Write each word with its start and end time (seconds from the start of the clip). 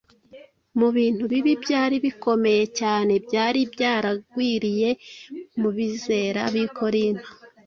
Mu 0.79 0.87
bintu 0.97 1.23
bibi 1.31 1.53
byari 1.63 1.95
bikomeye 2.05 2.63
cyane 2.79 3.13
byari 3.25 3.59
byaragwiriye 3.73 4.89
mu 5.61 5.69
bizera 5.77 6.41
b’i 6.53 6.67
Korinto 6.79 7.29